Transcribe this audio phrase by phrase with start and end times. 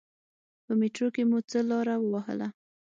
[0.65, 2.47] په میترو کې مو څه لاره و وهله.